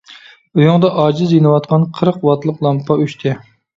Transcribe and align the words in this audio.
ئۆيۈڭدە 0.59 0.89
ئاجىز 1.03 1.35
يېنىۋاتقان 1.37 1.85
قىرىق 1.99 2.21
ۋاتلىق 2.31 2.65
لامپا 2.69 2.99
ئۆچتى. 3.05 3.37